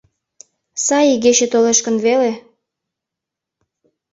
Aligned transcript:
—Сай 0.85 1.05
игече 1.13 1.47
толеш 1.51 1.79
гын 1.85 1.95
веле. 2.05 2.31